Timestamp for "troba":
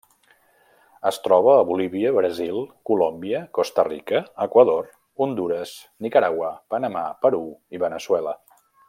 1.25-1.51